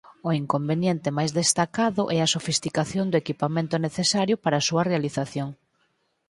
O 0.27 0.29
inconveniente 0.41 1.15
máis 1.17 1.31
destacado 1.41 2.01
é 2.15 2.17
a 2.21 2.31
sofisticación 2.35 3.05
do 3.09 3.19
equipamento 3.23 3.75
necesario 3.87 4.35
para 4.43 4.55
a 4.57 4.65
súa 4.69 4.83
realización. 4.91 5.49